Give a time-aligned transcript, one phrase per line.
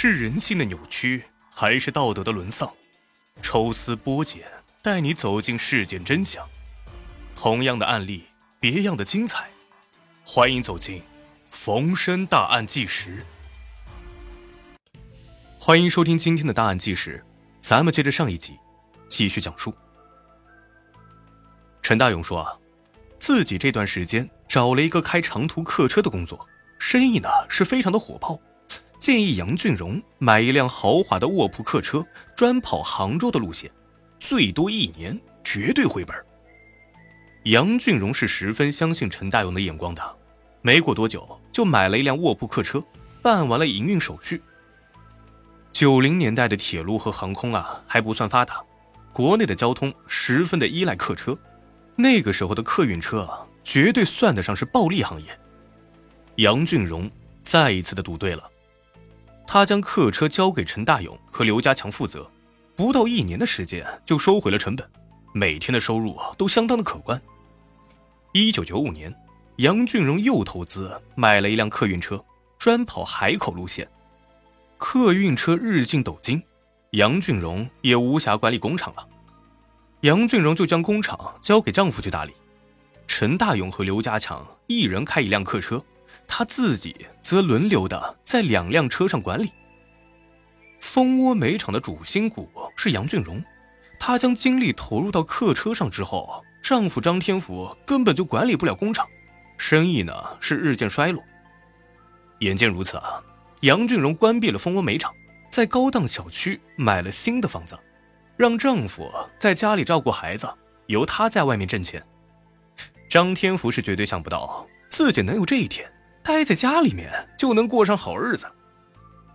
[0.00, 2.72] 是人性的扭曲，还是道德的沦丧？
[3.42, 4.44] 抽丝剥茧，
[4.80, 6.48] 带你走进事件真相。
[7.34, 8.26] 同样的案例，
[8.60, 9.50] 别样的精彩。
[10.24, 11.00] 欢迎走进
[11.50, 13.26] 《逢申大案纪实》。
[15.58, 17.24] 欢迎收听今天的大案纪实，
[17.60, 18.56] 咱们接着上一集，
[19.08, 19.74] 继续讲述。
[21.82, 22.56] 陈大勇说啊，
[23.18, 26.46] 自己这段时间找了一个开长途客车的工作，
[26.78, 28.40] 生意呢是非常的火爆。
[29.08, 32.06] 建议杨俊荣买一辆豪华的卧铺客车，
[32.36, 33.70] 专跑杭州的路线，
[34.20, 36.14] 最多一年绝对回本。
[37.44, 40.16] 杨俊荣是十分相信陈大勇的眼光的，
[40.60, 42.84] 没过多久就买了一辆卧铺客车，
[43.22, 44.42] 办完了营运手续。
[45.72, 48.62] 九零年代的铁路和航空啊还不算发达，
[49.10, 51.34] 国内的交通十分的依赖客车，
[51.96, 55.28] 那个时候的客运车啊绝对算得上是暴利行业。
[56.34, 57.10] 杨俊荣
[57.42, 58.50] 再一次的赌对了。
[59.50, 62.30] 他将客车交给陈大勇和刘家强负责，
[62.76, 64.86] 不到一年的时间就收回了成本，
[65.32, 67.18] 每天的收入啊都相当的可观。
[68.34, 69.12] 一九九五年，
[69.56, 72.22] 杨俊荣又投资买了一辆客运车，
[72.58, 73.88] 专跑海口路线。
[74.76, 76.42] 客运车日进斗金，
[76.90, 79.08] 杨俊荣也无暇管理工厂了。
[80.02, 82.34] 杨俊荣就将工厂交给丈夫去打理，
[83.06, 85.82] 陈大勇和刘家强一人开一辆客车。
[86.26, 89.52] 他自己则轮流的在两辆车上管理。
[90.80, 93.42] 蜂窝煤厂的主心骨是杨俊荣，
[93.98, 99.06] 他将精力投入到客车上之后，丈夫张天福根本就管理不了工厂，
[99.56, 101.22] 生意呢是日渐衰落。
[102.40, 103.22] 眼见如此啊，
[103.62, 105.12] 杨俊荣关闭了蜂窝煤厂，
[105.50, 107.76] 在高档小区买了新的房子，
[108.36, 110.48] 让丈夫在家里照顾孩子，
[110.86, 112.00] 由他在外面挣钱。
[113.08, 115.90] 张天福是绝对想不到自己能有这一天。
[116.28, 118.46] 待在家里面就能过上好日子，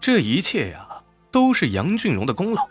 [0.00, 0.88] 这一切呀
[1.30, 2.68] 都是杨俊荣的功劳。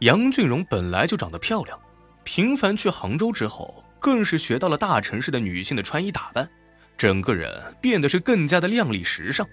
[0.00, 1.78] 杨俊荣本来就长得漂亮，
[2.24, 6.50] 频繁去杭州之后，更是学到了大城市的女性的穿衣打扮，
[6.98, 9.46] 整个人变得是更加的靓丽时尚。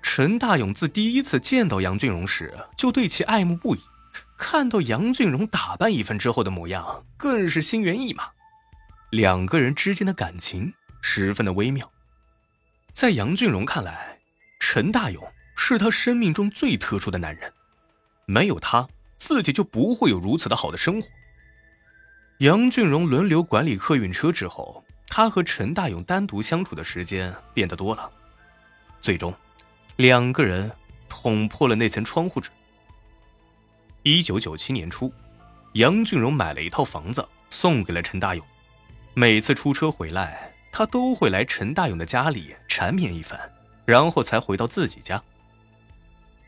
[0.00, 3.80] 陈大勇自第一次见到杨俊荣时就对其爱慕不已，
[4.38, 8.28] 看到杨俊荣打扮一番之后的模样，更是心猿意马，
[9.10, 11.90] 两个人之间的感情十分的微妙。
[12.92, 14.18] 在杨俊荣看来，
[14.60, 15.26] 陈大勇
[15.56, 17.52] 是他生命中最特殊的男人，
[18.26, 18.86] 没有他，
[19.16, 21.08] 自己就不会有如此的好的生活。
[22.38, 28.10] 杨俊荣轮流管理客运车之后，他和陈大勇单独相处的时间变得多了，
[29.00, 29.34] 最终，
[29.96, 30.70] 两个人
[31.08, 32.50] 捅破了那层窗户纸。
[34.02, 35.12] 一九九七年初，
[35.72, 38.46] 杨俊荣买了一套房子送给了陈大勇，
[39.14, 40.51] 每次出车回来。
[40.72, 43.38] 他都会来陈大勇的家里缠绵一番，
[43.84, 45.22] 然后才回到自己家。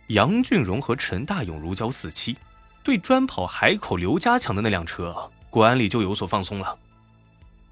[0.08, 2.36] 杨俊荣和陈大勇如胶似漆，
[2.82, 6.76] 对专跑海口刘家强的那辆车管理就有所放松了。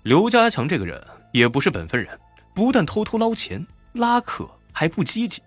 [0.02, 1.02] 刘家强这个人
[1.32, 2.20] 也不是本分人，
[2.54, 5.42] 不但偷偷捞钱拉客，还不积极，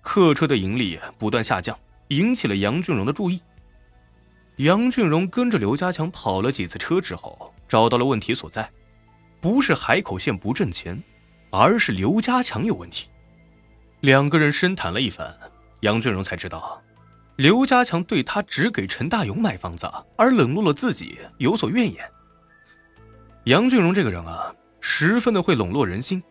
[0.00, 1.78] 客车的盈利不断下降，
[2.08, 3.40] 引起了杨俊荣的注意。
[4.56, 8.70] 杨俊荣跟着刘家强跑了几次车之后，找到了问题所在。
[9.40, 11.02] 不是海口县不挣钱，
[11.50, 13.08] 而是刘家强有问题。
[14.00, 15.36] 两个人深谈了一番，
[15.80, 16.82] 杨俊荣才知道，
[17.36, 22.10] 刘家强对他只给陈大勇买房子而冷落了自己有所怨言。
[23.44, 26.22] 杨俊荣这个人啊，十分的会笼络人心。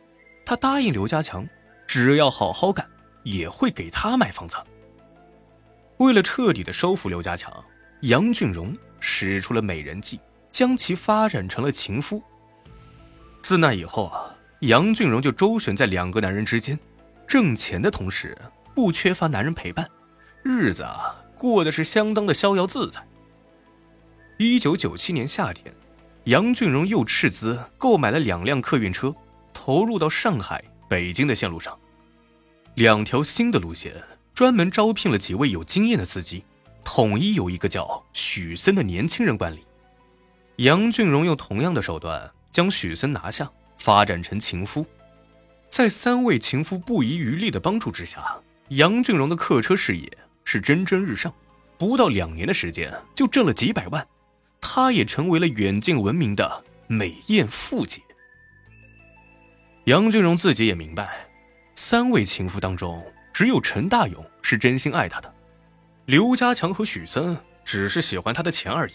[0.46, 1.48] 他答应刘家强，
[1.88, 2.88] 只要好好干，
[3.24, 4.56] 也会给他买房子。
[5.98, 7.52] 为了彻底的收服刘家强，
[8.02, 10.20] 杨俊荣使出了美人计，
[10.52, 12.24] 将其发展成了情夫。
[13.50, 14.30] 自那以后啊，
[14.60, 16.78] 杨俊荣就周旋在两个男人之间，
[17.26, 18.38] 挣钱的同时
[18.76, 19.90] 不缺乏男人陪伴，
[20.44, 23.04] 日子啊过得是相当的逍遥自在。
[24.38, 25.74] 一九九七年夏天，
[26.26, 29.16] 杨俊荣又斥资购买了两辆客运车，
[29.52, 31.76] 投入到上海、北京的线路上，
[32.76, 33.96] 两条新的路线，
[34.32, 36.46] 专门招聘了几位有经验的司机，
[36.86, 39.66] 统一由一个叫许森的年轻人管理。
[40.58, 42.30] 杨俊荣用同样的手段。
[42.52, 44.86] 将许森拿下，发展成情夫，
[45.70, 48.38] 在三位情夫不遗余力的帮助之下，
[48.70, 50.10] 杨俊荣的客车事业
[50.44, 51.34] 是蒸蒸日上，
[51.78, 54.06] 不到两年的时间就挣了几百万，
[54.60, 58.02] 他也成为了远近闻名的美艳富姐。
[59.86, 61.28] 杨俊荣自己也明白，
[61.76, 65.34] 三位情夫当中，只有陈大勇是真心爱他的，
[66.06, 68.94] 刘家强和许森只是喜欢他的钱而已，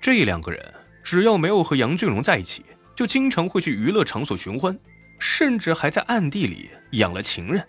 [0.00, 0.74] 这两个人。
[1.10, 2.62] 只要没有和杨俊荣在一起，
[2.94, 4.78] 就经常会去娱乐场所寻欢，
[5.18, 7.66] 甚至还在暗地里养了情人。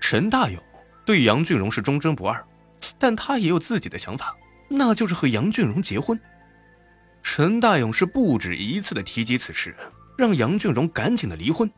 [0.00, 0.62] 陈大勇
[1.04, 2.46] 对杨俊荣是忠贞不二，
[3.00, 4.32] 但他也有自己的想法，
[4.68, 6.16] 那就是和杨俊荣结婚。
[7.20, 9.74] 陈大勇是不止一次的提及此事，
[10.16, 11.68] 让杨俊荣赶紧的离婚。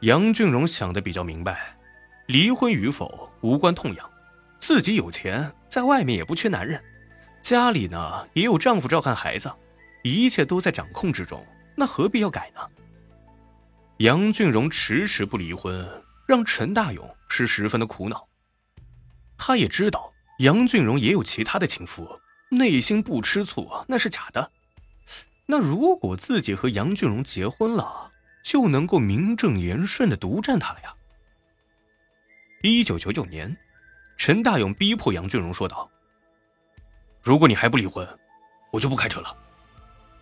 [0.00, 1.74] 杨俊荣想的比较明白，
[2.26, 4.10] 离婚与否无关痛痒，
[4.60, 6.78] 自己有钱，在外面也不缺男人，
[7.42, 9.52] 家里呢也有丈夫照看孩子，
[10.02, 11.44] 一切都在掌控之中，
[11.76, 12.60] 那何必要改呢？
[13.98, 15.86] 杨俊荣迟迟不离婚，
[16.26, 18.26] 让陈大勇是十分的苦恼。
[19.36, 22.20] 他也知道杨俊荣也有其他的情妇。
[22.52, 24.50] 内心不吃醋那是假的。
[25.46, 28.10] 那如果自己和杨俊荣结婚了，
[28.42, 30.92] 就能够名正言顺的独占他了呀。
[32.62, 33.56] 一九九九年，
[34.16, 35.88] 陈大勇逼迫杨俊荣说道
[37.22, 38.06] ：“如果你还不离婚，
[38.70, 39.36] 我就不开车了。”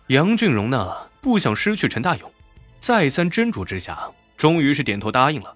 [0.07, 2.31] 杨俊荣呢，不想失去陈大勇，
[2.79, 5.55] 再三斟酌之下，终于是点头答应了。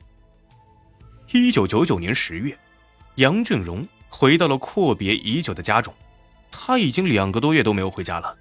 [1.32, 2.56] 一九九九年十月，
[3.16, 5.94] 杨俊荣回到了阔别已久的家中。
[6.52, 8.38] 她已经两个多月都没有回家了，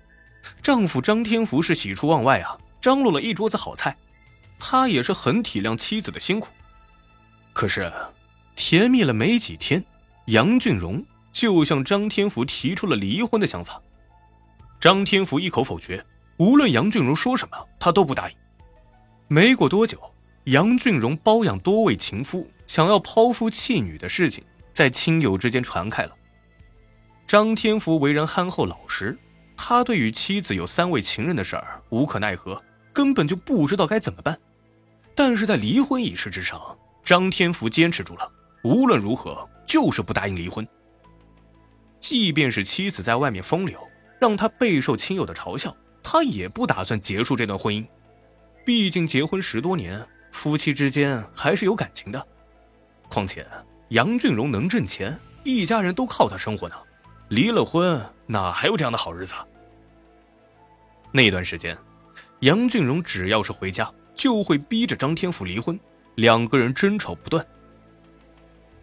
[0.63, 3.97] 丈夫张天福是喜出望外啊，张罗了一桌子好菜，
[4.59, 6.51] 他也是很体谅妻子的辛苦。
[7.55, 7.91] 可是，
[8.55, 9.83] 甜蜜了没几天，
[10.27, 11.03] 杨俊荣
[11.33, 13.81] 就向张天福提出了离婚的想法。
[14.81, 16.05] 张天福一口否决，
[16.39, 18.37] 无论杨俊荣说什么，他都不答应。
[19.29, 19.99] 没过多久，
[20.45, 24.45] 杨俊荣包养多位情夫，想要抛夫弃女的事情
[24.75, 26.13] 在亲友之间传开了。
[27.27, 29.17] 张天福为人憨厚老实，
[29.57, 32.63] 他对于妻子有三位情人的事儿无可奈何，
[32.93, 34.39] 根本就不知道该怎么办。
[35.15, 36.61] 但是在离婚一事之上，
[37.05, 38.31] 张天福坚持住了，
[38.65, 40.67] 无论如何就是不答应离婚。
[42.03, 43.79] 即便是妻子在外面风流，
[44.19, 47.87] 让他备受亲友的嘲笑，他也不打算结束这段婚姻。
[48.67, 52.27] 毕竟结婚十多年，夫妻之间还是有感情的。
[53.09, 53.47] 况且
[53.91, 56.75] 杨俊荣能挣钱，一家人都靠他生活呢。
[57.29, 59.33] 离了婚，哪还有这样的好日子？
[61.13, 61.79] 那段时间，
[62.41, 65.79] 杨俊荣只要是回家，就会逼着张天福离婚，
[66.17, 67.47] 两个人争吵不断。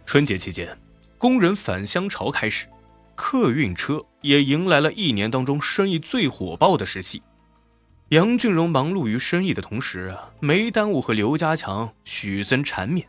[0.05, 0.75] 春节期间，
[1.17, 2.65] 工人返乡潮开始，
[3.21, 7.21] 客运车也迎来了一年当中生意最火爆的时期。
[8.07, 13.05] 杨俊荣忙碌于生意的同时，没耽误和刘家强、许森缠绵。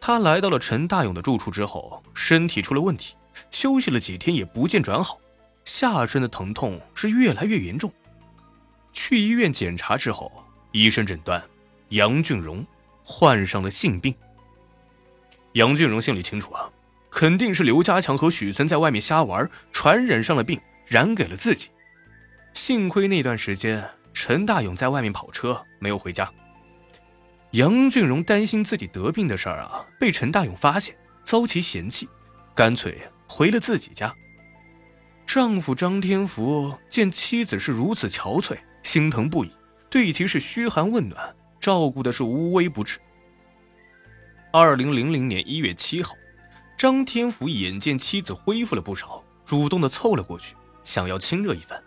[0.00, 3.16] 他来到了陈大勇的住处之后，身体出了问题。
[3.50, 5.18] 休息了几天也不见转好，
[5.64, 7.92] 下身的疼痛是越来越严重。
[8.92, 10.30] 去医院检查之后，
[10.70, 11.42] 医生诊断
[11.88, 12.64] 杨俊荣
[13.02, 14.14] 患上了性病。
[15.54, 16.70] 杨俊荣心里清楚啊，
[17.12, 21.68] 肯定是刘家强和许森在外面瞎玩，传染上了病，染给了自己。
[22.54, 26.28] 幸亏那段时间陈大勇在外面跑车，没有回家。
[27.50, 32.08] 杨俊荣担心自己得病的事儿啊被陈大勇发现，遭其嫌弃，
[32.54, 32.98] 干脆。
[33.28, 34.14] 回了自己家，
[35.26, 39.50] 丈夫张天福见妻子是如此憔悴，心疼不已，
[39.88, 42.98] 对其是嘘寒问暖，照顾的是无微不至。
[44.50, 46.14] 二零零零年一月七号，
[46.82, 51.80] 张天福眼见妻子恢复了不少，主动的凑了过去，想要亲热一番。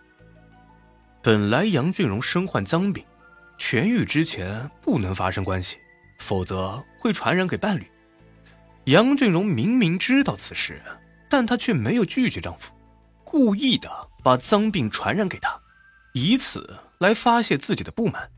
[1.22, 3.04] 本来杨俊荣身患脏病，
[3.58, 5.76] 痊愈之前不能发生关系，
[6.20, 7.86] 否则会传染给伴侣。
[8.84, 10.80] 杨俊荣明明知道此事。
[11.28, 12.72] 但她却没有拒绝丈夫，
[13.22, 13.90] 故意的
[14.24, 15.60] 把脏病传染给他，
[16.14, 18.30] 以此来发泄自己的不满。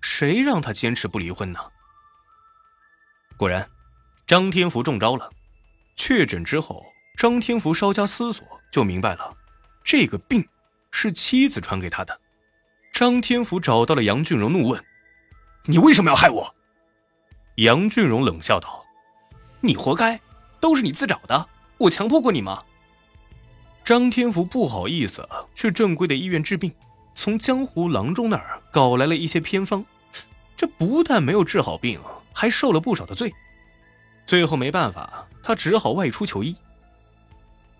[0.00, 1.60] 谁让她坚持不离婚呢？
[3.36, 3.68] 果然，
[4.26, 5.28] 张天福中招了。
[5.98, 6.86] 确诊之后，
[7.18, 9.36] 张天福稍加思索就明白了，
[9.82, 10.48] 这个病
[10.92, 12.20] 是妻子传给他的。
[12.92, 14.82] 张天福找到了杨俊荣，怒问
[15.66, 16.54] ：“你为什么要害我？”
[17.56, 18.86] 杨俊荣冷笑道
[19.60, 20.20] ：“你活该，
[20.60, 22.62] 都是你自找的。”我强迫过你吗？
[23.84, 26.72] 张天福不好意思去正规的医院治病，
[27.16, 29.84] 从江湖郎中那儿搞来了一些偏方，
[30.56, 32.00] 这不但没有治好病，
[32.32, 33.34] 还受了不少的罪。
[34.28, 36.54] 最后没办法，他只好外出求医。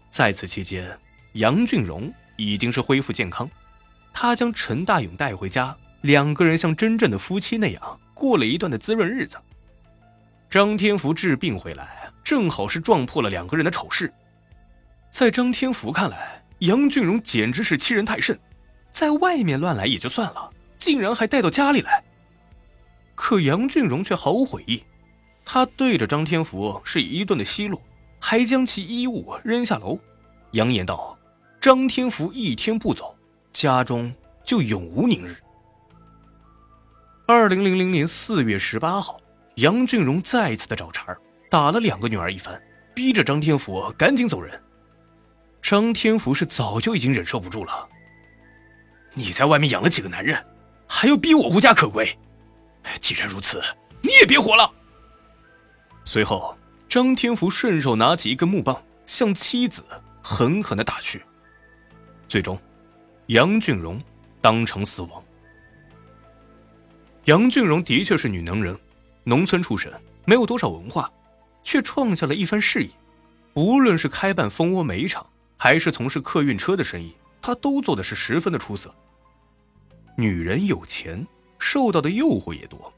[0.08, 0.98] 在此期间，
[1.34, 3.46] 杨俊荣已经是恢复健康，
[4.14, 9.36] 他将陈大勇带回家，两个人像真正的夫妻那样过了一段的滋润日子。
[10.48, 12.10] 张天福治病回来。
[12.24, 14.12] 正好是撞破了两个人的丑事，
[15.10, 18.38] 在张天福看来，杨俊荣简直是欺人太甚，
[18.90, 22.04] 在外面乱来也就算了，竟然还带到家里来。
[23.14, 24.84] 可杨俊荣却毫无悔意，
[25.50, 27.80] 他对着张天福是一顿的奚落，
[28.20, 29.98] 还将其衣物扔下楼，
[30.50, 31.18] 扬言道
[31.58, 33.16] ：“张天福一天不走，
[33.50, 34.12] 家中
[34.44, 35.34] 就永无宁日。”
[37.26, 39.18] 二零零零年四月十八号。
[39.54, 41.16] 杨俊荣再次的找茬
[41.50, 42.62] 打了两个女儿一番，
[42.94, 44.62] 逼着张天福赶紧走人。
[45.60, 47.88] 张天福是早就已经忍受不住了。
[49.14, 50.46] 你在外面养了几个男人，
[50.86, 52.16] 还要逼我无家可归？
[53.00, 53.60] 既然如此，
[54.00, 54.72] 你也别活了。
[56.10, 56.56] 随后，
[56.88, 59.84] 张天福顺手拿起一根木棒，向妻子
[60.22, 61.22] 狠狠的打去。
[62.26, 62.58] 最终，
[63.26, 64.00] 杨俊荣
[64.40, 65.22] 当场死亡。
[67.26, 68.74] 杨俊荣的确是女能人，
[69.22, 69.92] 农村出身，
[70.24, 71.12] 没有多少文化，
[71.62, 72.90] 却创下了一番事业。
[73.52, 75.26] 无论是开办蜂窝煤厂，
[75.58, 78.94] 还是从事客运车的生意，他都做的是十分的出色。
[80.16, 81.26] 女人有钱，
[81.58, 82.90] 受到的诱惑也多。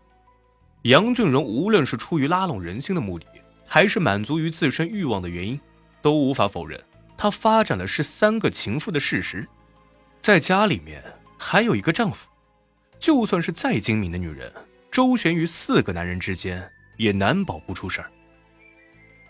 [0.83, 3.27] 杨俊荣无论是出于拉拢人心的目的，
[3.67, 5.61] 还是满足于自身欲望的原因，
[6.01, 6.83] 都无法否认
[7.17, 9.47] 他发展的是三个情妇的事实。
[10.23, 11.05] 在家里面
[11.39, 12.29] 还有一个丈夫，
[12.99, 14.53] 就算是再精明的女人，
[14.91, 18.11] 周旋于四个男人之间，也难保不出事儿。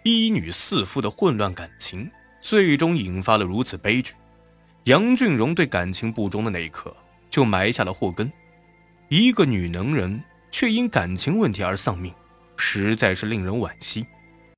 [0.05, 4.15] 一女四夫的混乱感情，最终引发了如此悲剧。
[4.85, 6.95] 杨俊荣对感情不忠的那一刻。
[7.29, 8.33] 就埋下了祸根，
[9.09, 12.13] 一个女能人却因感情问题而丧命，
[12.57, 14.07] 实在是令人惋惜。